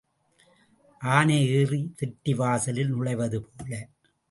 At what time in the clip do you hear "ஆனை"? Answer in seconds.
1.01-1.37